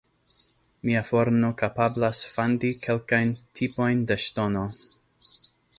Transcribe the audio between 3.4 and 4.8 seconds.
tipojn de ŝtono.